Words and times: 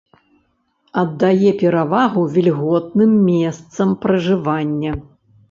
Аддае 1.01 1.51
перавагу 1.59 2.23
вільготным 2.39 3.13
месцам 3.29 3.95
пражывання. 4.07 4.97